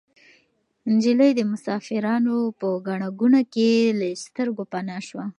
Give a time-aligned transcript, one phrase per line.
[0.93, 3.69] نجلۍ د مسافرانو په ګڼه ګوڼه کې
[3.99, 5.25] له سترګو پناه شوه.